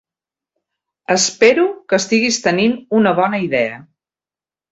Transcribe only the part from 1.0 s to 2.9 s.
Espero que estiguis tenint